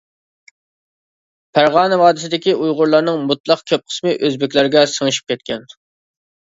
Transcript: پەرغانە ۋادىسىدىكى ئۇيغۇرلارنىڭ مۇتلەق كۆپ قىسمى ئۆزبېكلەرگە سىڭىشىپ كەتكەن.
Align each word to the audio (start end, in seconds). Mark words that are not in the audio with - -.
پەرغانە 1.57 1.99
ۋادىسىدىكى 2.03 2.57
ئۇيغۇرلارنىڭ 2.63 3.23
مۇتلەق 3.29 3.65
كۆپ 3.73 3.87
قىسمى 3.87 4.19
ئۆزبېكلەرگە 4.19 4.87
سىڭىشىپ 4.97 5.35
كەتكەن. 5.35 5.71